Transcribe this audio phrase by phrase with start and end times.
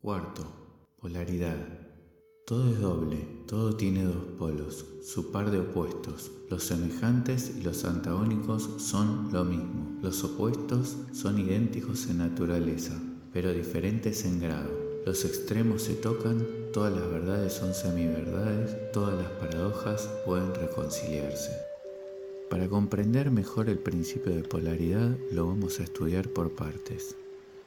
[0.00, 0.46] Cuarto,
[1.00, 1.56] polaridad.
[2.46, 3.16] Todo es doble,
[3.48, 6.30] todo tiene dos polos, su par de opuestos.
[6.48, 9.98] Los semejantes y los antagónicos son lo mismo.
[10.00, 12.96] Los opuestos son idénticos en naturaleza,
[13.32, 14.70] pero diferentes en grado.
[15.04, 21.50] Los extremos se tocan, todas las verdades son semiverdades, todas las paradojas pueden reconciliarse.
[22.48, 27.16] Para comprender mejor el principio de polaridad lo vamos a estudiar por partes.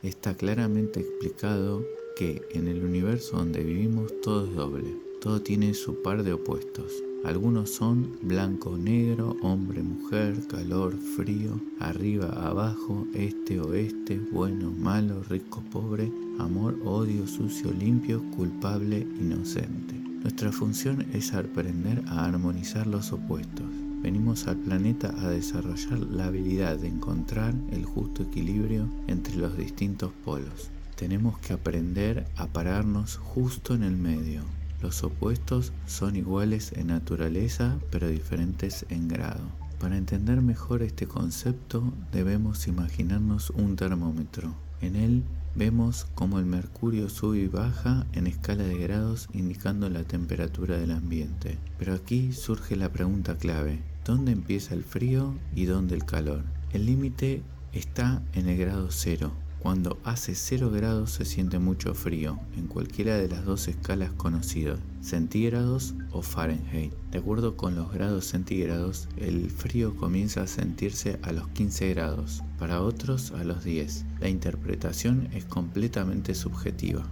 [0.02, 1.86] Está claramente explicado
[2.16, 7.04] que en el universo donde vivimos todo es doble, todo tiene su par de opuestos.
[7.24, 15.64] Algunos son blanco, negro, hombre, mujer, calor, frío, arriba, abajo, este, oeste, bueno, malo, rico,
[15.72, 19.94] pobre, amor, odio, sucio, limpio, culpable, inocente.
[20.24, 23.68] Nuestra función es aprender a armonizar los opuestos.
[24.02, 30.12] Venimos al planeta a desarrollar la habilidad de encontrar el justo equilibrio entre los distintos
[30.26, 34.44] polos tenemos que aprender a pararnos justo en el medio.
[34.84, 39.42] Los opuestos son iguales en naturaleza, pero diferentes en grado.
[39.80, 44.54] Para entender mejor este concepto debemos imaginarnos un termómetro.
[44.80, 45.24] En él
[45.56, 50.92] vemos cómo el mercurio sube y baja en escala de grados indicando la temperatura del
[50.92, 51.58] ambiente.
[51.80, 56.44] Pero aquí surge la pregunta clave, ¿dónde empieza el frío y dónde el calor?
[56.74, 57.42] El límite
[57.74, 59.32] está en el grado cero,
[59.62, 64.80] cuando hace 0 grados se siente mucho frío en cualquiera de las dos escalas conocidas,
[65.02, 66.94] centígrados o Fahrenheit.
[67.12, 72.42] De acuerdo con los grados centígrados, el frío comienza a sentirse a los 15 grados,
[72.58, 74.06] para otros a los 10.
[74.20, 77.04] La interpretación es completamente subjetiva.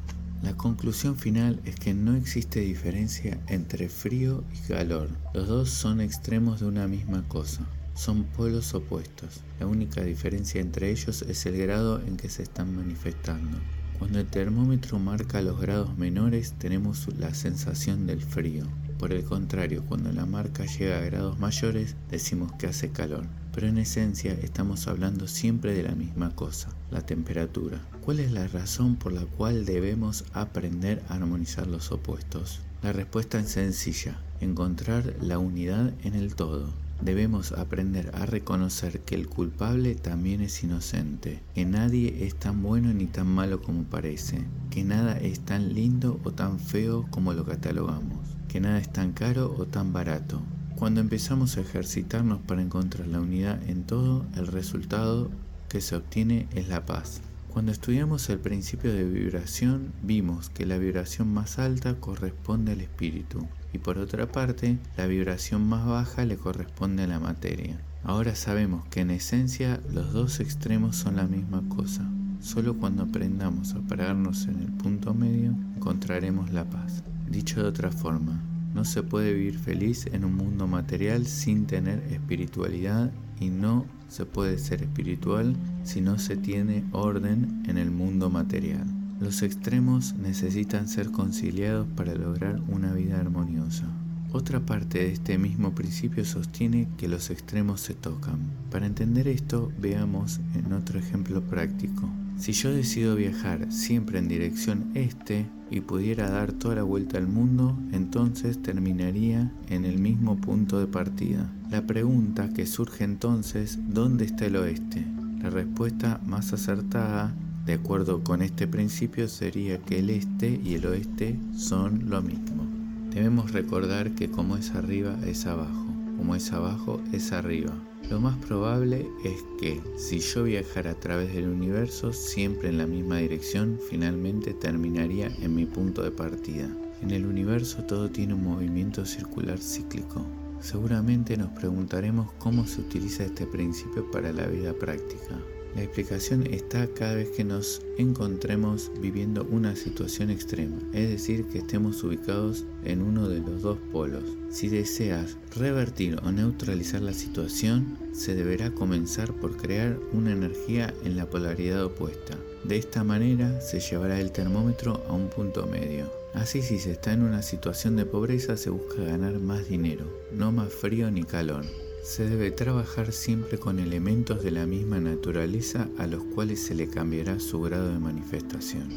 [0.41, 5.09] La conclusión final es que no existe diferencia entre frío y calor.
[5.35, 7.67] Los dos son extremos de una misma cosa
[7.99, 9.41] son polos opuestos.
[9.59, 13.57] La única diferencia entre ellos es el grado en que se están manifestando.
[13.97, 18.63] Cuando el termómetro marca los grados menores tenemos la sensación del frío.
[18.97, 23.25] Por el contrario, cuando la marca llega a grados mayores decimos que hace calor.
[23.53, 27.81] Pero en esencia estamos hablando siempre de la misma cosa, la temperatura.
[27.99, 32.61] ¿Cuál es la razón por la cual debemos aprender a armonizar los opuestos?
[32.81, 36.71] La respuesta es sencilla, encontrar la unidad en el todo.
[37.01, 42.93] Debemos aprender a reconocer que el culpable también es inocente, que nadie es tan bueno
[42.93, 47.45] ni tan malo como parece, que nada es tan lindo o tan feo como lo
[47.45, 50.41] catalogamos, que nada es tan caro o tan barato.
[50.75, 55.31] Cuando empezamos a ejercitarnos para encontrar la unidad en todo, el resultado
[55.69, 57.21] que se obtiene es la paz.
[57.47, 63.47] Cuando estudiamos el principio de vibración, vimos que la vibración más alta corresponde al espíritu
[63.73, 67.79] y por otra parte la vibración más baja le corresponde a la materia.
[68.03, 72.09] Ahora sabemos que en esencia los dos extremos son la misma cosa.
[72.39, 77.03] Solo cuando aprendamos a pararnos en el punto medio encontraremos la paz.
[77.29, 78.41] Dicho de otra forma,
[78.73, 84.25] no se puede vivir feliz en un mundo material sin tener espiritualidad y no se
[84.25, 88.98] puede ser espiritual si no se tiene orden en el mundo material.
[89.19, 93.85] Los extremos necesitan ser conciliados para lograr una vida armoniosa.
[94.31, 98.39] Otra parte de este mismo principio sostiene que los extremos se tocan.
[98.71, 102.09] Para entender esto, veamos en otro ejemplo práctico.
[102.37, 107.27] Si yo decido viajar siempre en dirección este y pudiera dar toda la vuelta al
[107.27, 111.51] mundo, entonces terminaría en el mismo punto de partida.
[111.69, 115.05] La pregunta que surge entonces, ¿dónde está el oeste?
[115.41, 117.35] La respuesta más acertada
[117.65, 122.65] de acuerdo con este principio sería que el este y el oeste son lo mismo.
[123.13, 125.85] Debemos recordar que como es arriba es abajo,
[126.17, 127.73] como es abajo es arriba.
[128.09, 132.87] Lo más probable es que si yo viajara a través del universo siempre en la
[132.87, 136.67] misma dirección, finalmente terminaría en mi punto de partida.
[137.01, 140.25] En el universo todo tiene un movimiento circular cíclico.
[140.59, 145.39] Seguramente nos preguntaremos cómo se utiliza este principio para la vida práctica.
[145.75, 151.59] La explicación está cada vez que nos encontremos viviendo una situación extrema, es decir, que
[151.59, 154.23] estemos ubicados en uno de los dos polos.
[154.49, 161.15] Si deseas revertir o neutralizar la situación, se deberá comenzar por crear una energía en
[161.15, 162.35] la polaridad opuesta.
[162.63, 166.11] De esta manera se llevará el termómetro a un punto medio.
[166.33, 170.51] Así si se está en una situación de pobreza se busca ganar más dinero, no
[170.51, 171.65] más frío ni calor.
[172.03, 176.87] Se debe trabajar siempre con elementos de la misma naturaleza a los cuales se le
[176.87, 178.89] cambiará su grado de manifestación.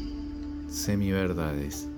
[0.69, 1.89] Semiverdades.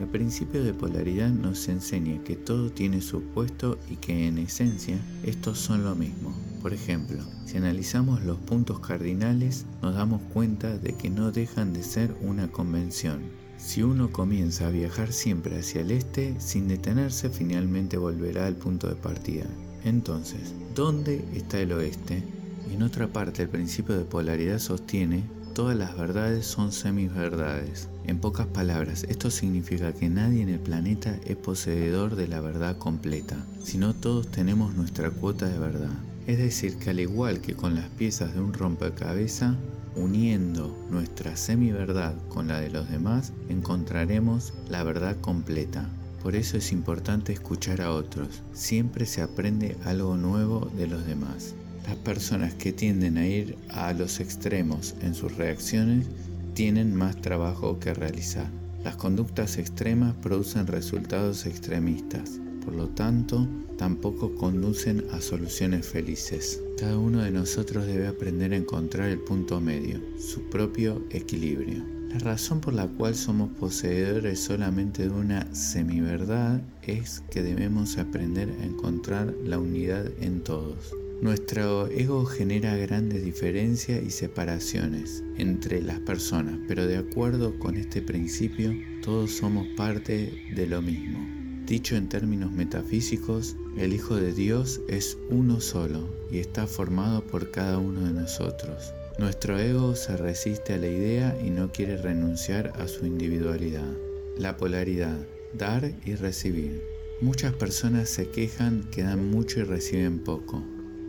[0.00, 4.96] El principio de polaridad nos enseña que todo tiene su opuesto y que en esencia
[5.24, 6.32] estos son lo mismo.
[6.62, 11.82] Por ejemplo, si analizamos los puntos cardinales nos damos cuenta de que no dejan de
[11.82, 13.22] ser una convención.
[13.56, 18.88] Si uno comienza a viajar siempre hacia el este, sin detenerse, finalmente volverá al punto
[18.88, 19.46] de partida.
[19.88, 22.22] Entonces, ¿dónde está el oeste?
[22.70, 25.22] En otra parte, el principio de polaridad sostiene
[25.54, 27.88] todas las verdades son semiverdades.
[28.06, 32.76] En pocas palabras, esto significa que nadie en el planeta es poseedor de la verdad
[32.76, 35.98] completa, sino todos tenemos nuestra cuota de verdad.
[36.26, 39.56] Es decir, que al igual que con las piezas de un rompecabezas,
[39.96, 45.88] uniendo nuestra semiverdad con la de los demás, encontraremos la verdad completa.
[46.22, 48.42] Por eso es importante escuchar a otros.
[48.52, 51.54] Siempre se aprende algo nuevo de los demás.
[51.86, 56.06] Las personas que tienden a ir a los extremos en sus reacciones
[56.54, 58.46] tienen más trabajo que realizar.
[58.84, 63.48] Las conductas extremas producen resultados extremistas, por lo tanto,
[63.78, 66.60] tampoco conducen a soluciones felices.
[66.78, 71.97] Cada uno de nosotros debe aprender a encontrar el punto medio, su propio equilibrio.
[72.12, 78.48] La razón por la cual somos poseedores solamente de una semiverdad es que debemos aprender
[78.48, 80.94] a encontrar la unidad en todos.
[81.20, 88.00] Nuestro ego genera grandes diferencias y separaciones entre las personas, pero de acuerdo con este
[88.00, 88.72] principio,
[89.02, 91.18] todos somos parte de lo mismo.
[91.66, 97.50] Dicho en términos metafísicos, el Hijo de Dios es uno solo y está formado por
[97.50, 98.94] cada uno de nosotros.
[99.18, 103.92] Nuestro ego se resiste a la idea y no quiere renunciar a su individualidad.
[104.36, 105.18] La polaridad,
[105.52, 106.84] dar y recibir.
[107.20, 110.62] Muchas personas se quejan que dan mucho y reciben poco.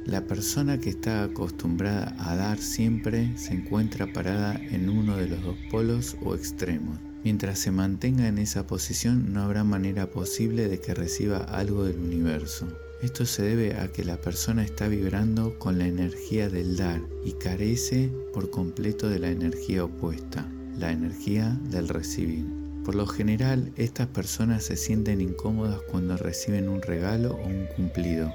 [0.07, 5.43] La persona que está acostumbrada a dar siempre se encuentra parada en uno de los
[5.43, 6.97] dos polos o extremos.
[7.23, 11.99] Mientras se mantenga en esa posición no habrá manera posible de que reciba algo del
[11.99, 12.67] universo.
[13.01, 17.31] Esto se debe a que la persona está vibrando con la energía del dar y
[17.31, 20.45] carece por completo de la energía opuesta,
[20.77, 22.45] la energía del recibir.
[22.83, 28.33] Por lo general, estas personas se sienten incómodas cuando reciben un regalo o un cumplido,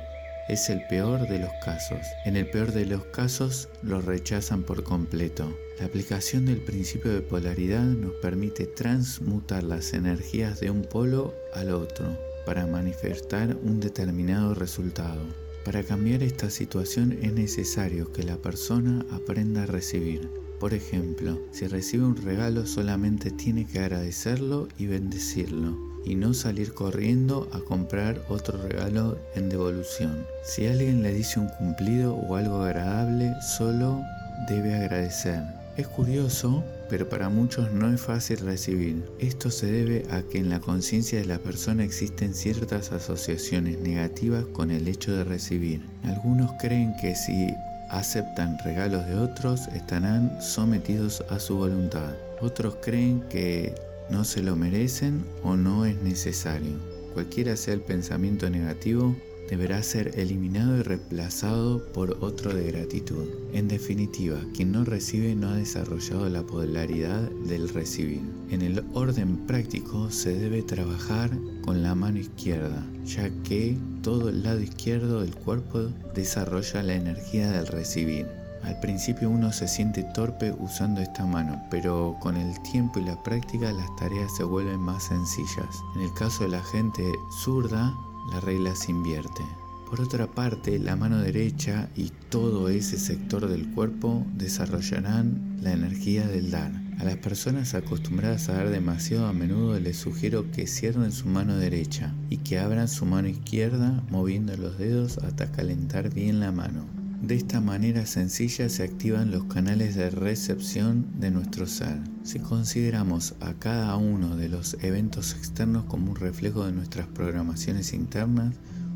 [0.49, 2.01] es el peor de los casos.
[2.25, 5.55] En el peor de los casos los rechazan por completo.
[5.79, 11.71] La aplicación del principio de polaridad nos permite transmutar las energías de un polo al
[11.71, 15.23] otro para manifestar un determinado resultado.
[15.65, 20.29] Para cambiar esta situación es necesario que la persona aprenda a recibir.
[20.61, 26.75] Por ejemplo, si recibe un regalo solamente tiene que agradecerlo y bendecirlo y no salir
[26.75, 30.27] corriendo a comprar otro regalo en devolución.
[30.45, 34.03] Si alguien le dice un cumplido o algo agradable, solo
[34.49, 35.43] debe agradecer.
[35.77, 39.05] Es curioso, pero para muchos no es fácil recibir.
[39.19, 44.45] Esto se debe a que en la conciencia de la persona existen ciertas asociaciones negativas
[44.47, 45.83] con el hecho de recibir.
[46.05, 47.49] Algunos creen que si
[47.91, 52.15] aceptan regalos de otros estarán sometidos a su voluntad.
[52.41, 53.75] Otros creen que
[54.11, 56.79] no se lo merecen o no es necesario.
[57.15, 59.17] Cualquiera sea el pensamiento negativo,
[59.49, 63.29] deberá ser eliminado y reemplazado por otro de gratitud.
[63.53, 68.23] En definitiva, quien no recibe no ha desarrollado la polaridad del recibir.
[68.51, 71.31] En el orden práctico se debe trabajar
[71.63, 77.51] con la mano izquierda, ya que todo el lado izquierdo del cuerpo desarrolla la energía
[77.51, 78.27] del recibir.
[78.65, 83.23] Al principio uno se siente torpe usando esta mano, pero con el tiempo y la
[83.23, 85.83] práctica las tareas se vuelven más sencillas.
[85.95, 87.05] En el caso de la gente
[87.43, 87.95] zurda,
[88.31, 89.43] la regla se invierte.
[89.89, 96.27] Por otra parte, la mano derecha y todo ese sector del cuerpo desarrollarán la energía
[96.27, 96.73] del dar.
[96.99, 101.57] A las personas acostumbradas a dar demasiado a menudo les sugiero que cierren su mano
[101.57, 107.04] derecha y que abran su mano izquierda moviendo los dedos hasta calentar bien la mano.
[107.27, 111.97] De esta manera sencilla se activan los canales de recepción de nuestro ser.
[112.23, 117.95] Si consideramos a cada uno de los eventos externos como un reflejo de nuestras programaciones
[117.95, 118.55] internas,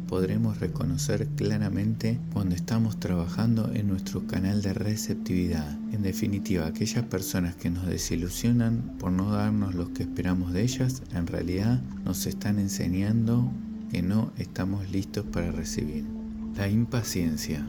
[0.09, 5.79] podremos reconocer claramente cuando estamos trabajando en nuestro canal de receptividad.
[5.95, 11.03] En definitiva, aquellas personas que nos desilusionan por no darnos lo que esperamos de ellas,
[11.15, 13.51] en realidad nos están enseñando
[13.91, 16.05] que no estamos listos para recibir.
[16.59, 17.65] La impaciencia.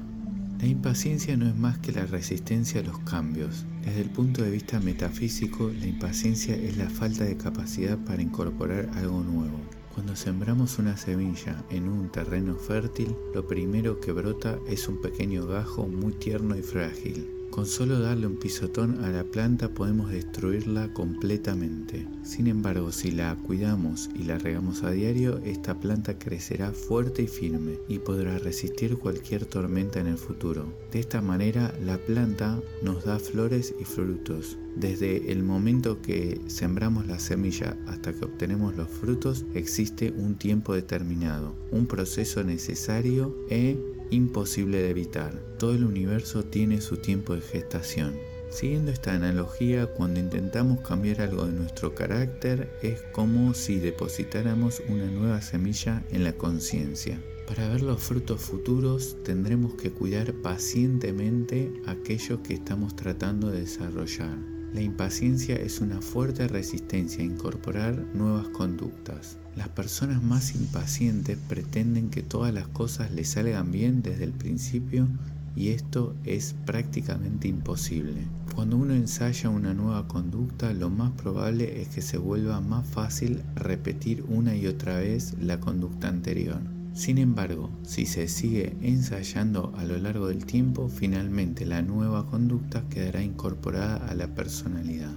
[0.59, 3.65] La impaciencia no es más que la resistencia a los cambios.
[3.85, 8.89] Desde el punto de vista metafísico, la impaciencia es la falta de capacidad para incorporar
[8.95, 9.57] algo nuevo.
[9.93, 15.47] Cuando sembramos una semilla en un terreno fértil, lo primero que brota es un pequeño
[15.47, 17.38] gajo muy tierno y frágil.
[17.59, 22.07] Con solo darle un pisotón a la planta podemos destruirla completamente.
[22.23, 27.27] Sin embargo, si la cuidamos y la regamos a diario, esta planta crecerá fuerte y
[27.27, 30.73] firme y podrá resistir cualquier tormenta en el futuro.
[30.93, 34.57] De esta manera, la planta nos da flores y frutos.
[34.77, 40.73] Desde el momento que sembramos la semilla hasta que obtenemos los frutos, existe un tiempo
[40.73, 43.77] determinado, un proceso necesario e
[44.11, 45.33] imposible de evitar.
[45.57, 48.15] Todo el universo tiene su tiempo de gestación.
[48.49, 55.05] Siguiendo esta analogía, cuando intentamos cambiar algo de nuestro carácter, es como si depositáramos una
[55.05, 57.21] nueva semilla en la conciencia.
[57.47, 64.37] Para ver los frutos futuros tendremos que cuidar pacientemente aquello que estamos tratando de desarrollar.
[64.73, 69.39] La impaciencia es una fuerte resistencia a incorporar nuevas conductas.
[69.59, 75.05] Las personas más impacientes pretenden que todas las cosas les salgan bien desde el principio
[75.53, 78.21] y esto es prácticamente imposible.
[78.55, 83.41] Cuando uno ensaya una nueva conducta, lo más probable es que se vuelva más fácil
[83.53, 86.61] repetir una y otra vez la conducta anterior.
[86.93, 92.87] Sin embargo, si se sigue ensayando a lo largo del tiempo, finalmente la nueva conducta
[92.89, 95.11] quedará incorporada a la personalidad.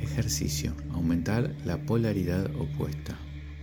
[0.00, 0.72] Ejercicio.
[0.94, 3.18] Aumentar la polaridad opuesta.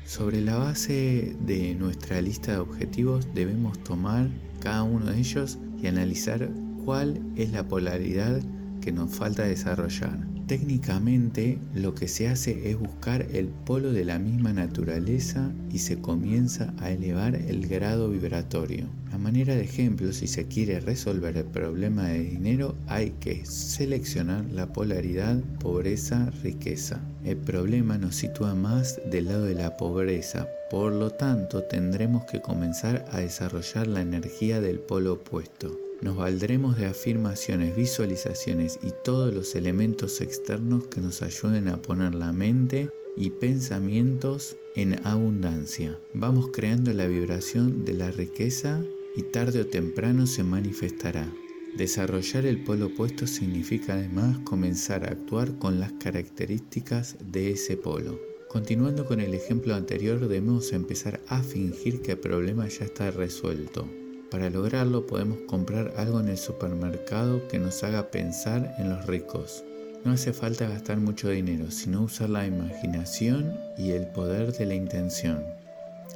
[0.10, 4.28] Sobre la base de nuestra lista de objetivos debemos tomar
[4.60, 6.50] cada uno de ellos y analizar
[6.84, 8.42] cuál es la polaridad
[8.82, 10.29] que nos falta desarrollar.
[10.50, 16.02] Técnicamente lo que se hace es buscar el polo de la misma naturaleza y se
[16.02, 18.88] comienza a elevar el grado vibratorio.
[19.12, 24.44] A manera de ejemplo, si se quiere resolver el problema de dinero, hay que seleccionar
[24.46, 27.00] la polaridad pobreza-riqueza.
[27.24, 32.42] El problema nos sitúa más del lado de la pobreza, por lo tanto tendremos que
[32.42, 35.89] comenzar a desarrollar la energía del polo opuesto.
[36.02, 42.16] Nos valdremos de afirmaciones, visualizaciones y todos los elementos externos que nos ayuden a poner
[42.16, 46.00] la mente y pensamientos en abundancia.
[46.14, 48.82] Vamos creando la vibración de la riqueza
[49.18, 51.30] y tarde o temprano se manifestará.
[51.78, 58.20] Desarrollar el polo opuesto significa además comenzar a actuar con las características de ese polo.
[58.48, 63.88] Continuando con el ejemplo anterior, debemos empezar a fingir que el problema ya está resuelto.
[64.32, 69.64] Para lograrlo podemos comprar algo en el supermercado que nos haga pensar en los ricos.
[70.06, 74.76] No hace falta gastar mucho dinero, sino usar la imaginación y el poder de la
[74.76, 75.44] intención.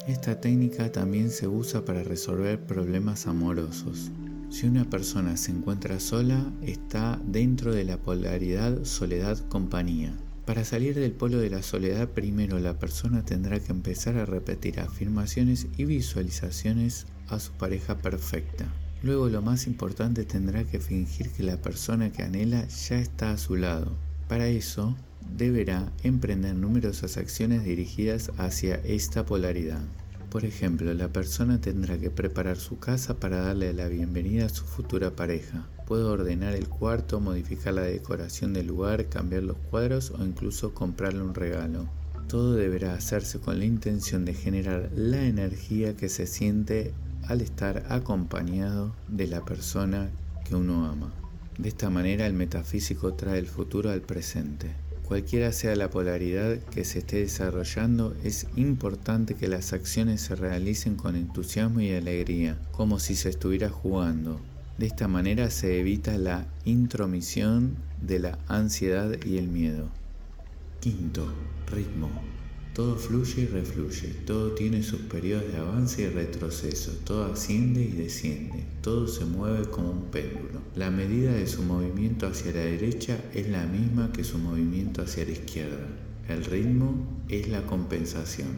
[0.07, 4.11] Esta técnica también se usa para resolver problemas amorosos.
[4.49, 10.13] Si una persona se encuentra sola, está dentro de la polaridad soledad-compañía.
[10.45, 14.79] Para salir del polo de la soledad, primero la persona tendrá que empezar a repetir
[14.79, 18.65] afirmaciones y visualizaciones a su pareja perfecta.
[19.01, 23.37] Luego lo más importante tendrá que fingir que la persona que anhela ya está a
[23.37, 23.91] su lado.
[24.29, 24.95] Para eso,
[25.37, 29.81] deberá emprender numerosas acciones dirigidas hacia esta polaridad.
[30.29, 34.65] Por ejemplo, la persona tendrá que preparar su casa para darle la bienvenida a su
[34.65, 35.67] futura pareja.
[35.85, 41.21] Puede ordenar el cuarto, modificar la decoración del lugar, cambiar los cuadros o incluso comprarle
[41.21, 41.87] un regalo.
[42.27, 46.93] Todo deberá hacerse con la intención de generar la energía que se siente
[47.27, 50.09] al estar acompañado de la persona
[50.45, 51.11] que uno ama.
[51.57, 54.71] De esta manera el metafísico trae el futuro al presente.
[55.05, 60.95] Cualquiera sea la polaridad que se esté desarrollando, es importante que las acciones se realicen
[60.95, 64.39] con entusiasmo y alegría, como si se estuviera jugando.
[64.77, 69.87] De esta manera se evita la intromisión de la ansiedad y el miedo.
[70.79, 71.31] Quinto,
[71.67, 72.09] ritmo.
[72.73, 77.91] Todo fluye y refluye, todo tiene sus periodos de avance y retroceso, todo asciende y
[77.91, 80.59] desciende, todo se mueve como un péndulo.
[80.75, 85.25] La medida de su movimiento hacia la derecha es la misma que su movimiento hacia
[85.25, 85.87] la izquierda.
[86.27, 86.95] El ritmo
[87.29, 88.49] es la compensación.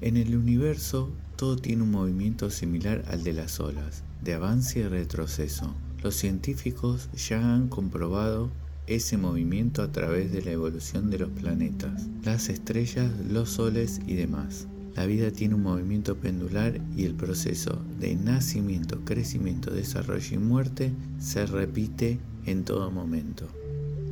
[0.00, 4.84] En el universo todo tiene un movimiento similar al de las olas, de avance y
[4.84, 5.74] retroceso.
[6.00, 8.50] Los científicos ya han comprobado
[8.86, 14.14] ese movimiento a través de la evolución de los planetas, las estrellas, los soles y
[14.14, 14.66] demás.
[14.96, 20.92] La vida tiene un movimiento pendular y el proceso de nacimiento, crecimiento, desarrollo y muerte
[21.18, 23.48] se repite en todo momento.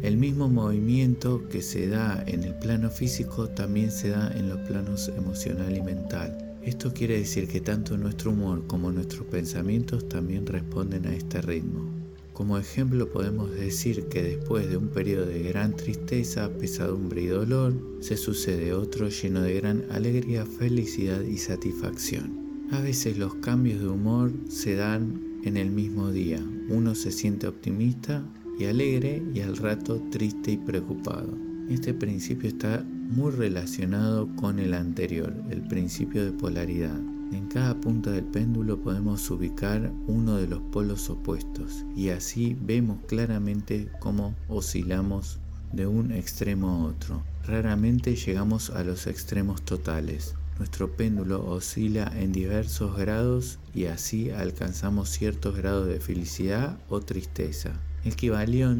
[0.03, 4.59] El mismo movimiento que se da en el plano físico también se da en los
[4.61, 6.57] planos emocional y mental.
[6.62, 12.00] Esto quiere decir que tanto nuestro humor como nuestros pensamientos también responden a este ritmo.
[12.41, 17.75] Como ejemplo podemos decir que después de un periodo de gran tristeza, pesadumbre y dolor,
[18.01, 22.67] se sucede otro lleno de gran alegría, felicidad y satisfacción.
[22.73, 26.43] A veces los cambios de humor se dan en el mismo día.
[26.71, 28.25] Uno se siente optimista
[28.59, 31.37] y alegre y al rato triste y preocupado.
[31.69, 36.99] Este principio está muy relacionado con el anterior, el principio de polaridad.
[37.33, 42.99] En cada punta del péndulo podemos ubicar uno de los polos opuestos y así vemos
[43.07, 45.39] claramente cómo oscilamos
[45.73, 47.23] de un extremo a otro.
[47.47, 50.35] Raramente llegamos a los extremos totales.
[50.59, 57.73] Nuestro péndulo oscila en diversos grados y así alcanzamos ciertos grados de felicidad o tristeza.
[58.05, 58.17] El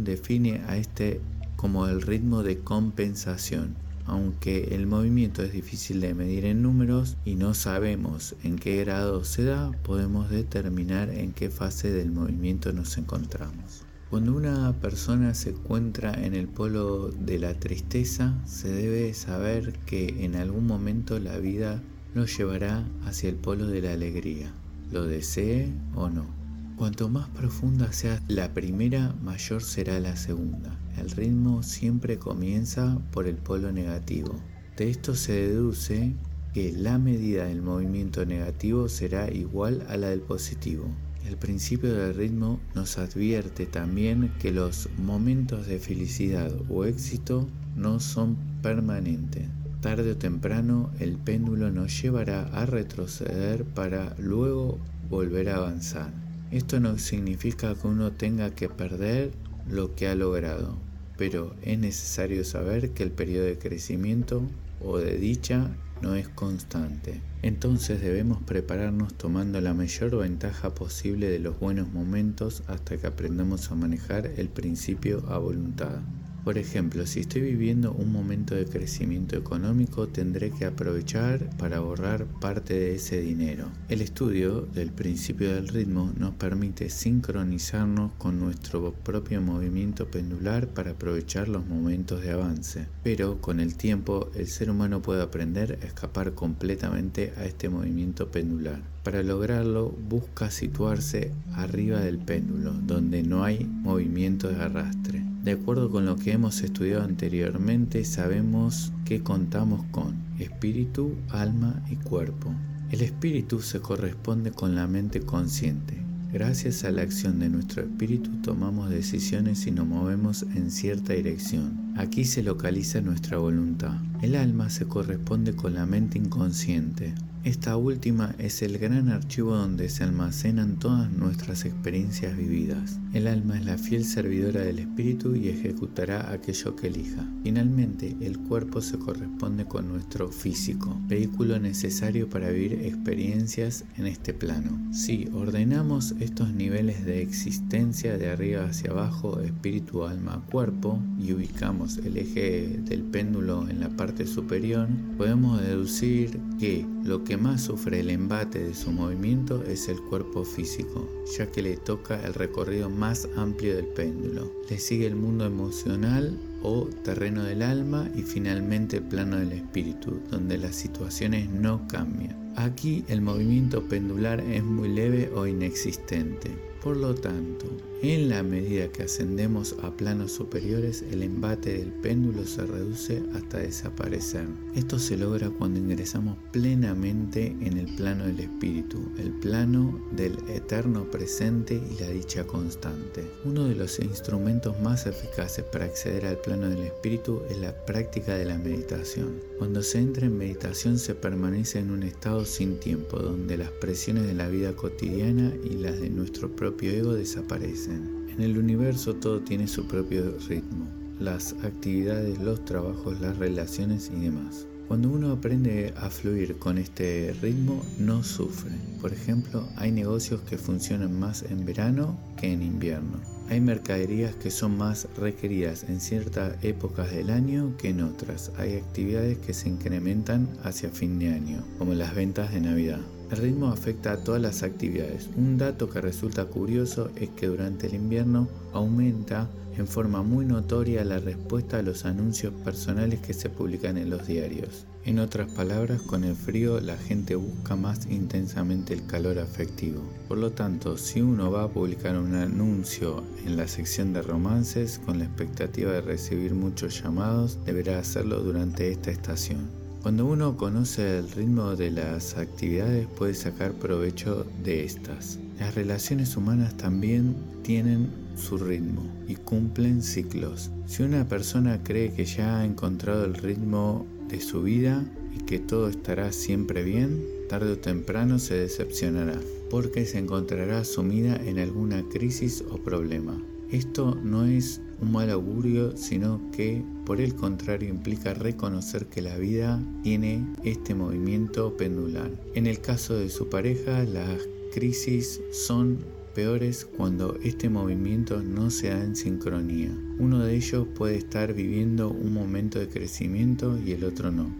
[0.04, 1.21] define a este
[1.57, 3.76] como el ritmo de compensación.
[4.11, 9.23] Aunque el movimiento es difícil de medir en números y no sabemos en qué grado
[9.23, 13.85] se da, podemos determinar en qué fase del movimiento nos encontramos.
[14.11, 20.25] Cuando una persona se encuentra en el polo de la tristeza, se debe saber que
[20.25, 21.81] en algún momento la vida
[22.12, 24.50] lo llevará hacia el polo de la alegría,
[24.90, 26.39] lo desee o no.
[26.80, 30.80] Cuanto más profunda sea la primera, mayor será la segunda.
[30.96, 34.34] El ritmo siempre comienza por el polo negativo.
[34.78, 36.14] De esto se deduce
[36.54, 40.87] que la medida del movimiento negativo será igual a la del positivo.
[41.26, 47.46] El principio del ritmo nos advierte también que los momentos de felicidad o éxito
[47.76, 49.46] no son permanentes.
[49.82, 54.78] Tarde o temprano el péndulo nos llevará a retroceder para luego
[55.10, 56.19] volver a avanzar.
[56.50, 59.30] Esto no significa que uno tenga que perder
[59.69, 60.76] lo que ha logrado,
[61.16, 64.42] pero es necesario saber que el periodo de crecimiento
[64.80, 65.71] o de dicha
[66.02, 67.21] no es constante.
[67.42, 73.71] Entonces debemos prepararnos tomando la mayor ventaja posible de los buenos momentos hasta que aprendamos
[73.71, 76.00] a manejar el principio a voluntad.
[76.44, 82.25] Por ejemplo, si estoy viviendo un momento de crecimiento económico, tendré que aprovechar para ahorrar
[82.40, 83.66] parte de ese dinero.
[83.90, 90.92] El estudio del principio del ritmo nos permite sincronizarnos con nuestro propio movimiento pendular para
[90.92, 92.87] aprovechar los momentos de avance.
[93.02, 98.30] Pero con el tiempo, el ser humano puede aprender a escapar completamente a este movimiento
[98.30, 98.80] pendular.
[99.04, 105.19] Para lograrlo, busca situarse arriba del péndulo, donde no hay movimiento de arrastre.
[105.42, 111.97] De acuerdo con lo que hemos estudiado anteriormente, sabemos que contamos con espíritu, alma y
[111.97, 112.52] cuerpo.
[112.90, 116.03] El espíritu se corresponde con la mente consciente.
[116.31, 121.89] Gracias a la acción de nuestro espíritu tomamos decisiones y nos movemos en cierta dirección.
[121.96, 123.94] Aquí se localiza nuestra voluntad.
[124.22, 127.14] El alma se corresponde con la mente inconsciente.
[127.42, 133.00] Esta última es el gran archivo donde se almacenan todas nuestras experiencias vividas.
[133.14, 137.26] El alma es la fiel servidora del espíritu y ejecutará aquello que elija.
[137.42, 144.35] Finalmente, el cuerpo se corresponde con nuestro físico, vehículo necesario para vivir experiencias en este
[144.35, 144.79] plano.
[144.92, 151.80] Si ordenamos estos niveles de existencia de arriba hacia abajo, espíritu, alma, cuerpo, y ubicamos
[152.05, 158.01] el eje del péndulo en la parte superior, podemos deducir que lo que más sufre
[158.01, 162.90] el embate de su movimiento es el cuerpo físico, ya que le toca el recorrido
[162.90, 164.53] más amplio del péndulo.
[164.69, 170.21] Le sigue el mundo emocional o terreno del alma y finalmente el plano del espíritu,
[170.31, 172.53] donde las situaciones no cambian.
[172.57, 176.69] Aquí el movimiento pendular es muy leve o inexistente.
[176.83, 177.66] Por lo tanto,
[178.01, 183.59] en la medida que ascendemos a planos superiores, el embate del péndulo se reduce hasta
[183.59, 184.47] desaparecer.
[184.75, 191.05] Esto se logra cuando ingresamos plenamente en el plano del espíritu, el plano del eterno
[191.11, 193.27] presente y la dicha constante.
[193.45, 198.37] Uno de los instrumentos más eficaces para acceder al plano del espíritu es la práctica
[198.37, 199.43] de la meditación.
[199.59, 204.27] Cuando se entra en meditación se permanece en un estado sin tiempo, donde las presiones
[204.27, 208.26] de la vida cotidiana y las de nuestro propio ego desaparecen.
[208.28, 214.20] En el universo todo tiene su propio ritmo, las actividades, los trabajos, las relaciones y
[214.20, 214.66] demás.
[214.90, 218.72] Cuando uno aprende a fluir con este ritmo, no sufre.
[219.00, 223.20] Por ejemplo, hay negocios que funcionan más en verano que en invierno.
[223.48, 228.50] Hay mercaderías que son más requeridas en ciertas épocas del año que en otras.
[228.59, 233.00] Hay actividades que se incrementan hacia fin de año, como las ventas de Navidad.
[233.31, 235.29] El ritmo afecta a todas las actividades.
[235.37, 241.05] Un dato que resulta curioso es que durante el invierno aumenta en forma muy notoria
[241.05, 244.85] la respuesta a los anuncios personales que se publican en los diarios.
[245.05, 250.03] En otras palabras, con el frío la gente busca más intensamente el calor afectivo.
[250.29, 255.01] Por lo tanto, si uno va a publicar un anuncio en la sección de romances
[255.07, 259.80] con la expectativa de recibir muchos llamados, deberá hacerlo durante esta estación.
[260.02, 265.38] Cuando uno conoce el ritmo de las actividades puede sacar provecho de estas.
[265.58, 270.70] Las relaciones humanas también tienen su ritmo y cumplen ciclos.
[270.86, 275.04] Si una persona cree que ya ha encontrado el ritmo de su vida
[275.38, 281.36] y que todo estará siempre bien, tarde o temprano se decepcionará porque se encontrará sumida
[281.36, 283.38] en alguna crisis o problema.
[283.72, 289.37] Esto no es un mal augurio, sino que por el contrario implica reconocer que la
[289.37, 292.30] vida tiene este movimiento pendular.
[292.54, 294.40] En el caso de su pareja, las
[294.72, 295.98] crisis son
[296.35, 299.96] peores cuando este movimiento no se da en sincronía.
[300.18, 304.50] Uno de ellos puede estar viviendo un momento de crecimiento y el otro no.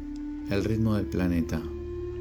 [0.51, 1.62] El ritmo del planeta.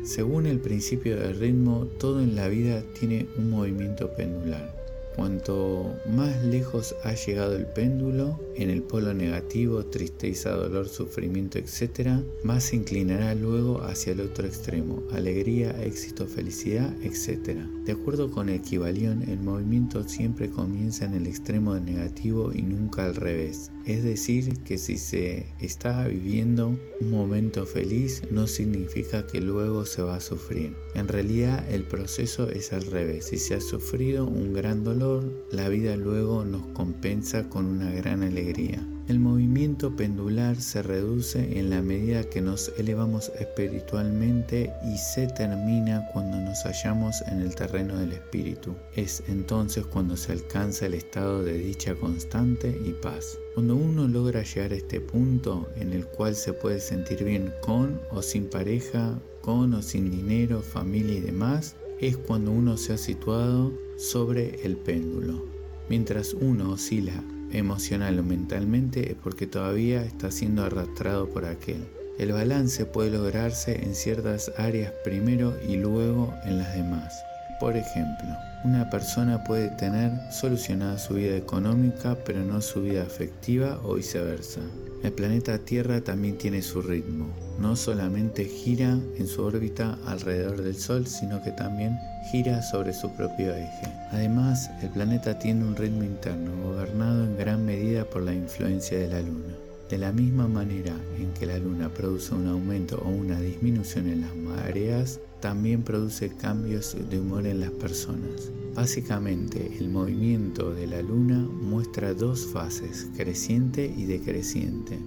[0.04, 4.79] Según el principio del ritmo, todo en la vida tiene un movimiento pendular.
[5.20, 12.22] Cuanto más lejos ha llegado el péndulo, en el polo negativo, tristeza, dolor, sufrimiento, etc.,
[12.44, 17.58] más se inclinará luego hacia el otro extremo, alegría, éxito, felicidad, etc.
[17.84, 23.16] De acuerdo con Equivalión, el movimiento siempre comienza en el extremo negativo y nunca al
[23.16, 23.72] revés.
[23.86, 30.02] Es decir, que si se está viviendo un momento feliz no significa que luego se
[30.02, 30.76] va a sufrir.
[30.96, 33.26] En realidad el proceso es al revés.
[33.26, 38.24] Si se ha sufrido un gran dolor, la vida luego nos compensa con una gran
[38.24, 38.86] alegría.
[39.10, 46.08] El movimiento pendular se reduce en la medida que nos elevamos espiritualmente y se termina
[46.14, 48.76] cuando nos hallamos en el terreno del espíritu.
[48.96, 53.40] Es entonces cuando se alcanza el estado de dicha constante y paz.
[53.56, 58.00] Cuando uno logra llegar a este punto en el cual se puede sentir bien con
[58.12, 62.98] o sin pareja, con o sin dinero, familia y demás, es cuando uno se ha
[63.00, 65.44] situado sobre el péndulo.
[65.90, 71.88] Mientras uno oscila emocional o mentalmente es porque todavía está siendo arrastrado por aquel.
[72.18, 77.14] El balance puede lograrse en ciertas áreas primero y luego en las demás.
[77.60, 83.80] Por ejemplo, una persona puede tener solucionada su vida económica pero no su vida afectiva
[83.84, 84.62] o viceversa.
[85.02, 87.28] El planeta Tierra también tiene su ritmo.
[87.58, 91.98] No solamente gira en su órbita alrededor del Sol, sino que también
[92.32, 93.88] gira sobre su propio eje.
[94.12, 99.08] Además, el planeta tiene un ritmo interno, gobernado en gran medida por la influencia de
[99.08, 99.56] la Luna.
[99.90, 104.22] De la misma manera en que la Luna produce un aumento o una disminución en
[104.22, 108.52] las mareas, también produce cambios de humor en las personas.
[108.76, 115.00] Básicamente, el movimiento de la luna muestra dos fases, creciente y decreciente.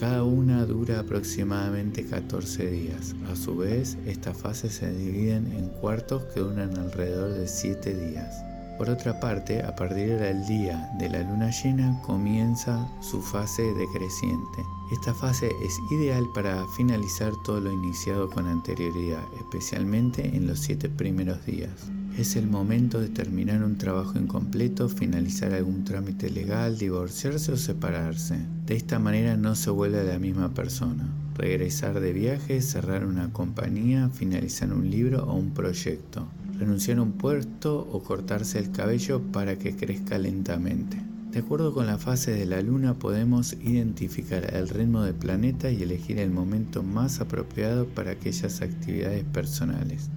[0.00, 3.14] Cada una dura aproximadamente 14 días.
[3.30, 8.44] A su vez, estas fases se dividen en cuartos que duran alrededor de 7 días.
[8.76, 14.62] Por otra parte, a partir del día de la luna llena comienza su fase decreciente.
[14.92, 20.88] Esta fase es ideal para finalizar todo lo iniciado con anterioridad, especialmente en los 7
[20.90, 21.90] primeros días.
[22.18, 28.38] Es el momento de terminar un trabajo incompleto, finalizar algún trámite legal, divorciarse o separarse.
[28.66, 31.08] De esta manera no se vuelve a la misma persona.
[31.34, 37.12] Regresar de viaje, cerrar una compañía, finalizar un libro o un proyecto renunciar a un
[37.12, 41.13] puerto o cortarse el cabello para que crezca lentamente.
[41.34, 45.82] De acuerdo con la fase de la luna podemos identificar el ritmo del planeta y
[45.82, 50.10] elegir el momento más apropiado para aquellas actividades personales.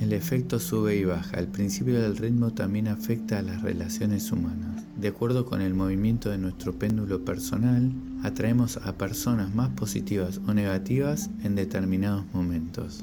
[0.00, 1.40] El efecto sube y baja.
[1.40, 4.84] El principio del ritmo también afecta a las relaciones humanas.
[4.96, 10.54] De acuerdo con el movimiento de nuestro péndulo personal, atraemos a personas más positivas o
[10.54, 13.02] negativas en determinados momentos.